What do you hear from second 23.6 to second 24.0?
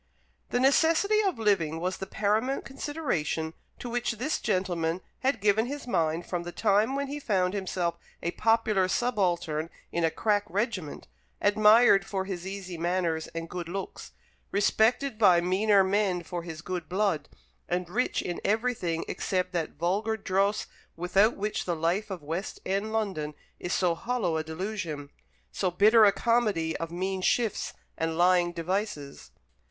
so